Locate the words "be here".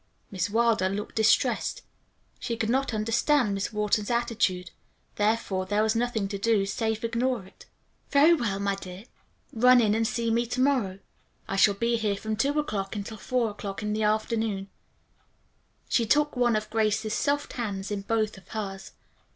11.75-12.15